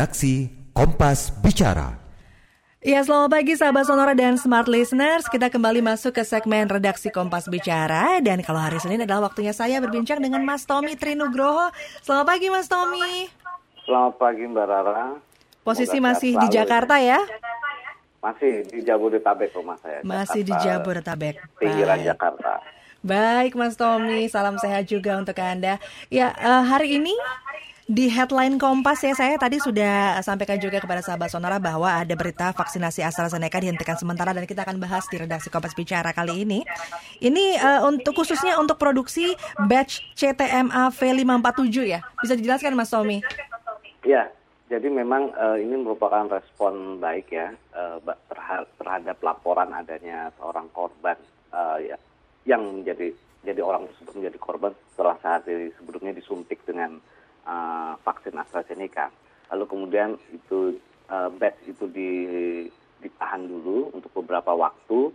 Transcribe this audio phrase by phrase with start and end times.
[0.00, 1.92] Redaksi Kompas Bicara.
[2.80, 5.28] Ya, selamat pagi sahabat Sonora dan Smart Listeners.
[5.28, 8.16] Kita kembali masuk ke segmen redaksi Kompas Bicara.
[8.24, 11.68] Dan kalau hari Senin adalah waktunya saya berbincang dengan Mas Tommy Trinugroho.
[12.00, 13.28] Selamat pagi Mas Tommy.
[13.84, 15.20] Selamat pagi Mbak Rara.
[15.60, 17.20] Posisi masih di Jakarta ya?
[18.24, 20.00] Masih di Jabodetabek rumah saya.
[20.00, 21.60] Masih di Jabodetabek.
[21.60, 22.64] Pinggiran Jakarta.
[23.04, 25.76] Baik Mas Tommy, salam sehat juga untuk Anda.
[26.08, 27.12] Ya, uh, hari ini
[27.90, 32.54] di headline Kompas ya saya tadi sudah sampaikan juga kepada sahabat Sonora bahwa ada berita
[32.54, 36.62] vaksinasi AstraZeneca dihentikan sementara dan kita akan bahas di redaksi Kompas Bicara kali ini.
[37.18, 39.34] Ini uh, untuk khususnya untuk produksi
[39.66, 41.98] batch CTMA V547 ya.
[42.22, 43.26] Bisa dijelaskan Mas Tommy?
[44.06, 44.30] Ya,
[44.70, 47.98] jadi memang uh, ini merupakan respon baik ya uh,
[48.78, 51.18] terhadap laporan adanya seorang korban
[51.50, 51.98] uh, ya
[52.46, 53.10] yang menjadi
[53.42, 57.02] jadi orang tersebut menjadi korban setelah saat sebelumnya disuntik dengan
[57.46, 59.12] uh, vaksin AstraZeneca.
[59.50, 60.78] Lalu kemudian itu
[61.10, 62.10] uh, batch itu di,
[63.02, 65.10] ditahan dulu untuk beberapa waktu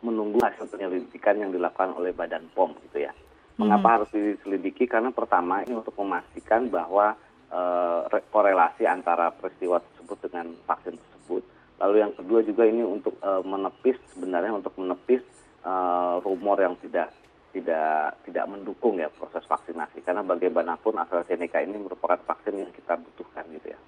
[0.00, 3.12] menunggu hasil penyelidikan yang dilakukan oleh Badan POM gitu ya.
[3.60, 3.94] Mengapa hmm.
[4.00, 4.88] harus diselidiki?
[4.88, 7.12] Karena pertama ini untuk memastikan bahwa
[7.52, 11.42] uh, korelasi antara peristiwa tersebut dengan vaksin tersebut.
[11.80, 15.20] Lalu yang kedua juga ini untuk uh, menepis sebenarnya untuk menepis
[15.64, 17.12] uh, rumor yang tidak
[17.50, 23.46] tidak tidak mendukung ya proses vaksinasi karena bagaimanapun AstraZeneca ini merupakan vaksin yang kita butuhkan
[23.50, 23.78] gitu ya.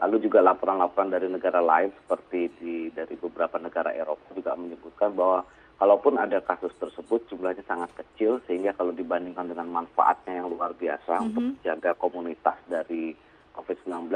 [0.00, 5.44] Lalu juga laporan-laporan dari negara lain seperti di dari beberapa negara Eropa juga menyebutkan bahwa
[5.76, 11.12] kalaupun ada kasus tersebut jumlahnya sangat kecil sehingga kalau dibandingkan dengan manfaatnya yang luar biasa
[11.12, 11.28] mm -hmm.
[11.28, 13.12] untuk menjaga komunitas dari
[13.52, 14.08] COVID-19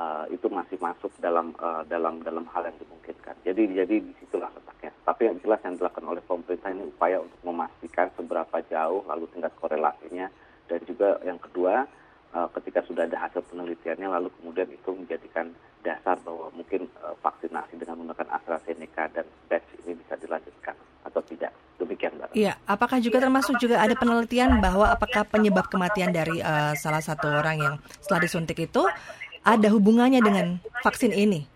[0.00, 3.36] uh, itu masih masuk dalam uh, dalam dalam hal yang dimungkinkan.
[3.44, 4.48] Jadi jadi di situlah
[4.80, 4.92] letaknya.
[5.04, 9.52] Tapi yang jelas yang dilakukan oleh pemerintah ini upaya untuk memastikan seberapa jauh lalu tingkat
[9.60, 10.26] korelasinya
[10.68, 11.84] dan juga yang kedua
[12.32, 15.52] uh, ketika sudah ada hasil penelitiannya lalu kemudian itu menjadikan
[15.84, 20.74] dasar bahwa mungkin uh, vaksinasi dengan menggunakan AstraZeneca dan batch ini bisa dilanjutkan
[21.04, 21.52] atau tidak.
[21.80, 22.36] Demikian, Mbak.
[22.36, 27.24] Iya, apakah juga termasuk juga ada penelitian bahwa apakah penyebab kematian dari uh, salah satu
[27.24, 27.74] orang yang
[28.04, 28.84] setelah disuntik itu
[29.40, 31.48] ada hubungannya dengan vaksin ini?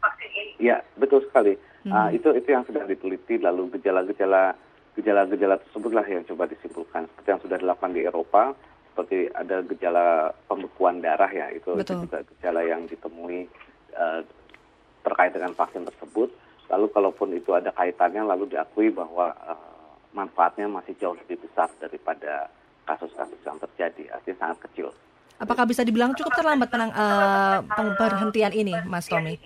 [0.56, 1.60] Ya, betul sekali.
[1.84, 4.56] Uh, itu itu yang sudah diteliti lalu gejala-gejala
[4.96, 7.04] gejala-gejala tersebutlah yang coba disimpulkan.
[7.12, 8.56] Seperti yang sudah dilakukan di Eropa
[8.94, 13.50] seperti ada gejala pembekuan darah ya itu, itu juga gejala yang ditemui
[13.98, 14.22] uh,
[15.02, 16.30] terkait dengan vaksin tersebut.
[16.70, 22.48] Lalu kalaupun itu ada kaitannya lalu diakui bahwa uh, manfaatnya masih jauh lebih besar daripada
[22.86, 24.14] kasus-kasus yang terjadi.
[24.14, 24.94] Artinya sangat kecil.
[25.42, 27.58] Apakah bisa dibilang cukup terlambat penang, uh,
[27.98, 29.36] penghentian ini, Mas Tommy?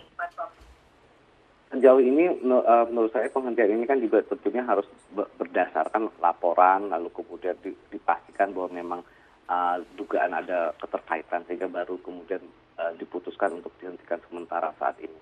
[1.78, 4.82] Sejauh ini uh, menurut saya penghentian ini kan juga tentunya harus
[5.14, 9.00] berdasarkan laporan, lalu kemudian dipastikan bahwa memang
[9.46, 12.42] uh, dugaan ada keterkaitan sehingga baru kemudian
[12.82, 15.14] uh, diputuskan untuk dihentikan sementara saat ini.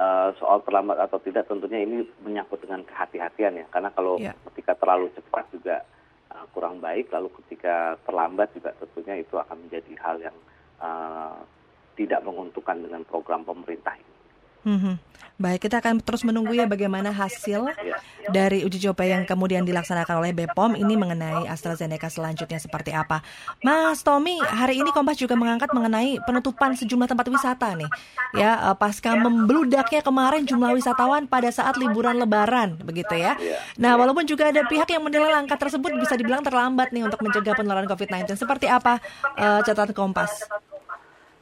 [0.00, 4.32] Uh, soal terlambat atau tidak tentunya ini menyangkut dengan kehati-hatian ya, karena kalau yeah.
[4.48, 5.84] ketika terlalu cepat juga
[6.32, 10.36] uh, kurang baik lalu ketika terlambat juga tentunya itu akan menjadi hal yang
[10.80, 11.36] uh,
[11.92, 14.09] tidak menguntungkan dengan program pemerintah ini.
[14.60, 15.00] Hmm,
[15.40, 17.64] baik, kita akan terus menunggu ya bagaimana hasil
[18.28, 23.24] dari uji coba yang kemudian dilaksanakan oleh BPOM ini mengenai AstraZeneca selanjutnya seperti apa.
[23.64, 27.90] Mas Tommy, hari ini Kompas juga mengangkat mengenai penutupan sejumlah tempat wisata nih.
[28.36, 33.34] Ya, eh, pasca membludaknya kemarin jumlah wisatawan pada saat liburan lebaran, begitu ya.
[33.80, 37.56] Nah, walaupun juga ada pihak yang menilai langkah tersebut bisa dibilang terlambat nih untuk mencegah
[37.56, 38.36] penularan COVID-19.
[38.36, 39.00] Seperti apa
[39.40, 40.44] uh, catatan Kompas?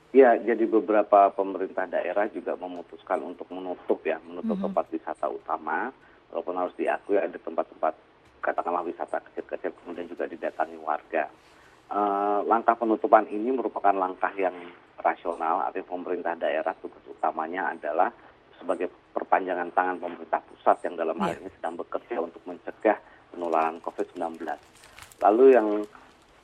[0.08, 4.66] Ya, jadi beberapa pemerintah daerah juga memutuskan untuk menutup ya, menutup mm -hmm.
[4.72, 5.92] tempat wisata utama.
[6.32, 7.92] Walaupun harus diakui ada tempat-tempat
[8.40, 11.28] katakanlah wisata kecil-kecil kemudian juga didatangi warga.
[11.88, 14.52] Uh, langkah penutupan ini merupakan langkah yang
[15.00, 18.12] rasional, artinya pemerintah daerah tugas utamanya adalah
[18.60, 21.40] sebagai perpanjangan tangan pemerintah pusat yang dalam hal iya.
[21.40, 22.98] ini sedang bekerja untuk mencegah
[23.32, 24.42] penularan COVID-19.
[25.22, 25.68] Lalu yang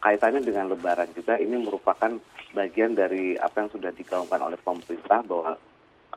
[0.00, 2.12] kaitannya dengan Lebaran juga ini merupakan
[2.54, 5.58] bagian dari apa yang sudah digaungkan oleh pemerintah bahwa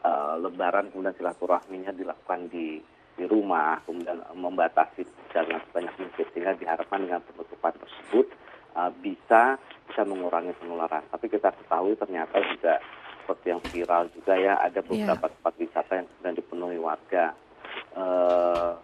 [0.05, 2.79] uh, Lebaran kemudian silaturahminya dilakukan di
[3.17, 5.01] di rumah, kemudian membatasi
[5.33, 8.29] jalan sebanyak mungkin sehingga diharapkan dengan penutupan tersebut
[8.77, 9.57] uh, bisa
[9.89, 11.01] bisa mengurangi penularan.
[11.09, 12.77] Tapi kita ketahui ternyata juga
[13.25, 15.33] seperti yang viral juga ya ada beberapa yeah.
[15.35, 17.35] tempat wisata yang sedang dipenuhi warga
[17.97, 18.79] uh,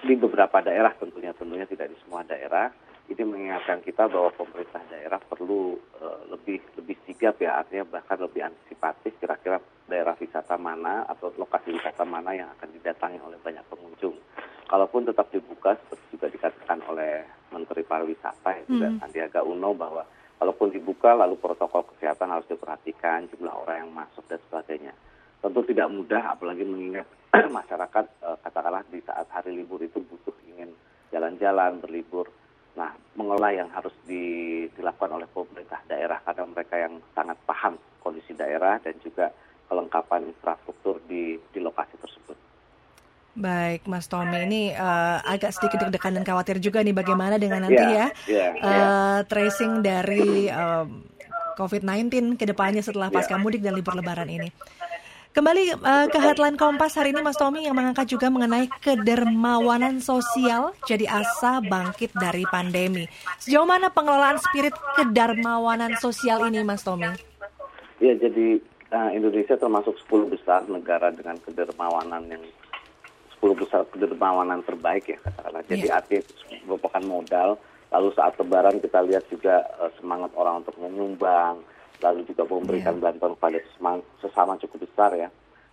[0.00, 2.72] di beberapa daerah tentunya tentunya tidak di semua daerah
[3.10, 8.46] ini mengingatkan kita bahwa pemerintah daerah perlu uh, lebih lebih sigap ya artinya bahkan lebih
[8.46, 9.58] antisipatif kira-kira
[9.90, 14.14] daerah wisata mana atau lokasi wisata mana yang akan didatangi oleh banyak pengunjung.
[14.70, 19.02] Kalaupun tetap dibuka seperti juga dikatakan oleh Menteri Pariwisata ya hmm.
[19.02, 20.06] Sandiaga Uno bahwa
[20.38, 24.94] kalaupun dibuka lalu protokol kesehatan harus diperhatikan jumlah orang yang masuk dan sebagainya
[25.40, 27.08] tentu tidak mudah apalagi mengingat
[27.58, 30.70] masyarakat uh, katakanlah di saat hari libur itu butuh ingin
[31.10, 32.30] jalan-jalan berlibur
[32.78, 38.32] nah mengelola yang harus di, dilakukan oleh pemerintah daerah karena mereka yang sangat paham kondisi
[38.32, 39.28] daerah dan juga
[39.70, 42.38] kelengkapan infrastruktur di di lokasi tersebut.
[43.30, 47.78] Baik, Mas Tommy, ini uh, agak sedikit deg-degan dan khawatir juga nih bagaimana dengan nanti
[47.78, 49.16] yeah, ya yeah, uh, yeah.
[49.30, 50.82] tracing dari uh,
[51.54, 53.14] COVID-19 ke depannya setelah iya.
[53.14, 54.50] pasca mudik dan libur lebaran ini.
[55.30, 60.74] Kembali uh, ke headline Kompas hari ini Mas Tommy yang mengangkat juga mengenai kedermawanan sosial
[60.90, 63.06] jadi asa bangkit dari pandemi.
[63.38, 67.14] Sejauh mana pengelolaan spirit kedermawanan sosial ini Mas Tommy?
[68.02, 68.58] Ya, jadi
[68.90, 72.42] uh, Indonesia termasuk 10 besar negara dengan kedermawanan yang
[73.38, 75.62] 10 besar kedermawanan terbaik ya katakanlah.
[75.70, 75.98] Jadi yeah.
[76.02, 76.22] artinya
[76.66, 77.50] merupakan modal.
[77.94, 81.62] Lalu saat lebaran kita lihat juga uh, semangat orang untuk menyumbang,
[82.00, 83.04] lalu juga memberikan yeah.
[83.12, 83.58] bantuan kepada
[84.20, 85.28] sesama cukup besar ya.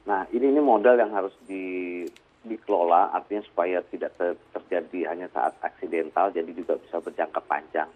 [0.07, 2.03] Nah ini ini modal yang harus di
[2.47, 7.89] dikelola artinya supaya tidak ter, terjadi hanya saat aksidental jadi juga bisa berjangka panjang.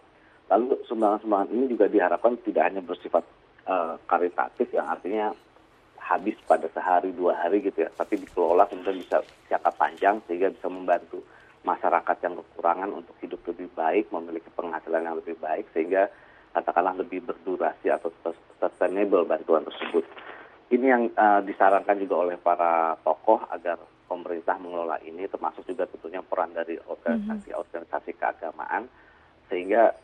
[0.52, 3.24] Lalu sumbangan-sumbangan ini juga diharapkan tidak hanya bersifat
[3.64, 5.32] uh, karitatif yang artinya
[5.96, 10.68] habis pada sehari dua hari gitu ya, tapi dikelola kemudian bisa jangka panjang sehingga bisa
[10.68, 11.24] membantu
[11.64, 16.12] masyarakat yang kekurangan untuk hidup lebih baik, memiliki penghasilan yang lebih baik sehingga
[16.52, 18.12] katakanlah lebih berdurasi atau
[18.60, 20.04] sustainable bantuan tersebut.
[20.72, 23.76] Ini yang uh, disarankan juga oleh para tokoh agar
[24.08, 28.88] pemerintah mengelola ini, termasuk juga tentunya peran dari organisasi-organisasi keagamaan,
[29.52, 29.96] sehingga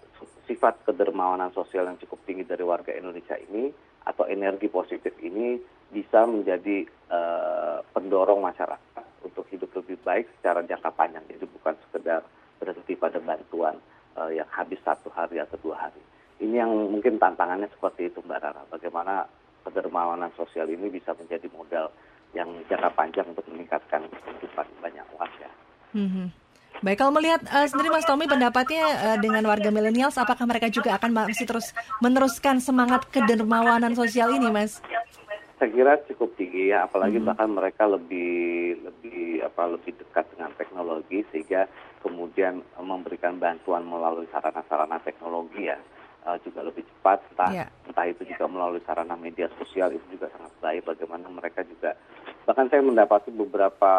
[0.48, 3.72] sifat kedermawanan sosial yang cukup tinggi dari warga Indonesia ini
[4.08, 5.60] atau energi positif ini
[5.92, 11.24] bisa menjadi uh, pendorong masyarakat untuk hidup lebih baik secara jangka panjang.
[11.28, 12.24] Jadi bukan sekedar
[12.60, 13.76] berhenti pada bantuan
[14.16, 16.00] uh, yang habis satu hari atau dua hari.
[16.38, 18.64] Ini yang mungkin tantangannya seperti itu Mbak Rara.
[18.70, 19.26] Bagaimana
[19.66, 21.90] kedermawanan sosial ini bisa menjadi modal
[22.38, 25.50] yang jangka panjang untuk meningkatkan kehidupan banyak warga.
[25.98, 26.28] Mm -hmm.
[26.78, 30.94] Baik, kalau melihat uh, sendiri Mas Tommy pendapatnya uh, dengan warga milenial, apakah mereka juga
[30.94, 31.74] akan masih terus
[32.06, 34.78] meneruskan semangat kedermawanan sosial ini, Mas?
[35.58, 37.34] Saya kira cukup tinggi ya, apalagi hmm.
[37.34, 41.66] bahkan mereka lebih lebih apa lebih dekat dengan teknologi sehingga
[42.06, 45.82] kemudian memberikan bantuan melalui sarana-sarana teknologi ya
[46.28, 47.70] uh, juga lebih cepat entah yeah.
[47.88, 51.96] entah itu juga melalui sarana media sosial itu juga sangat baik bagaimana mereka juga
[52.44, 53.92] bahkan saya mendapati beberapa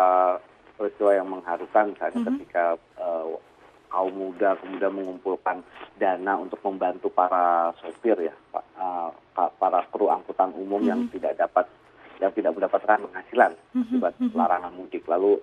[0.77, 2.37] peristiwa yang mengharukan misalnya mm -hmm.
[2.37, 2.65] ketika
[3.01, 3.41] uh,
[3.89, 5.65] kaum muda kemudian mengumpulkan
[5.97, 8.35] dana untuk membantu para sopir ya
[8.77, 9.11] uh,
[9.57, 10.91] para kru angkutan umum mm -hmm.
[10.93, 11.13] yang mhm.
[11.17, 11.67] tidak dapat
[12.19, 14.37] yang tidak mendapatkan penghasilan akibat mm -hmm.
[14.37, 15.41] larangan mudik lalu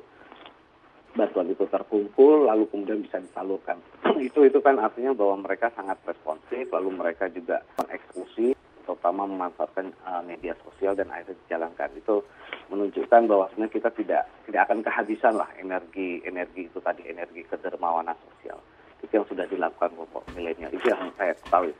[1.16, 3.80] bantuan itu terkumpul lalu kemudian bisa disalurkan.
[4.28, 10.22] Itu itu kan artinya bahwa mereka sangat responsif lalu mereka juga mengeksekusi terutama memanfaatkan uh,
[10.22, 11.90] media sosial dan akhirnya dijalankan.
[11.98, 12.22] Itu
[12.70, 18.16] menunjukkan bahwa sebenarnya kita tidak tidak akan kehabisan lah energi energi itu tadi energi kedermawanan
[18.30, 18.60] sosial.
[19.02, 20.70] Itu yang sudah dilakukan kelompok milenial.
[20.70, 21.74] Itu yang saya ketahui.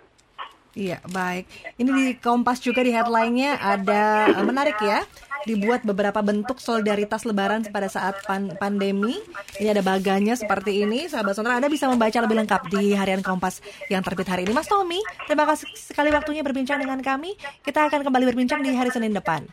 [0.76, 1.48] Iya baik.
[1.80, 5.08] Ini di Kompas juga di headline-nya ada uh, menarik ya
[5.46, 9.16] dibuat beberapa bentuk solidaritas lebaran pada saat pan pandemi.
[9.62, 11.06] Ini ada baganya seperti ini.
[11.06, 14.52] Sahabat Sonora, Anda bisa membaca lebih lengkap di harian Kompas yang terbit hari ini.
[14.52, 15.00] Mas Tommy,
[15.30, 17.38] terima kasih sekali waktunya berbincang dengan kami.
[17.62, 19.46] Kita akan kembali berbincang di hari Senin depan.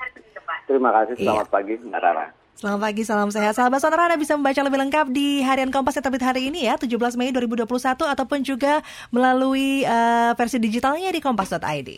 [0.67, 1.53] Terima kasih, selamat iya.
[1.53, 2.27] pagi Mbak Rara.
[2.53, 3.59] Selamat pagi, salam sehat.
[3.59, 6.79] Sahabat Sonora Anda bisa membaca lebih lengkap di harian Kompas yang terbit hari ini ya,
[6.81, 8.81] 17 Mei 2021 ataupun juga
[9.11, 11.91] melalui uh, versi digitalnya di kompas.id.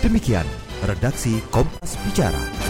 [0.00, 2.69] Demikian redaksi Kompas Bicara.